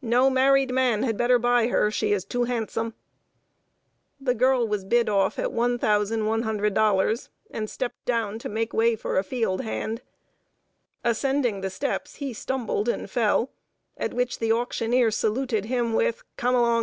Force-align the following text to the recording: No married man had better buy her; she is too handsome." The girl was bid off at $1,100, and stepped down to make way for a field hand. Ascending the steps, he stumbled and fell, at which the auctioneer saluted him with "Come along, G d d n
No 0.00 0.30
married 0.30 0.70
man 0.70 1.02
had 1.02 1.18
better 1.18 1.38
buy 1.38 1.66
her; 1.66 1.90
she 1.90 2.12
is 2.14 2.24
too 2.24 2.44
handsome." 2.44 2.94
The 4.18 4.32
girl 4.32 4.66
was 4.66 4.82
bid 4.82 5.10
off 5.10 5.38
at 5.38 5.50
$1,100, 5.50 7.28
and 7.50 7.68
stepped 7.68 8.02
down 8.06 8.38
to 8.38 8.48
make 8.48 8.72
way 8.72 8.96
for 8.96 9.18
a 9.18 9.22
field 9.22 9.60
hand. 9.60 10.00
Ascending 11.04 11.60
the 11.60 11.68
steps, 11.68 12.14
he 12.14 12.32
stumbled 12.32 12.88
and 12.88 13.10
fell, 13.10 13.50
at 13.98 14.14
which 14.14 14.38
the 14.38 14.52
auctioneer 14.52 15.10
saluted 15.10 15.66
him 15.66 15.92
with 15.92 16.22
"Come 16.38 16.54
along, 16.54 16.62
G 16.62 16.72
d 16.72 16.72
d 16.76 16.78
n 16.78 16.82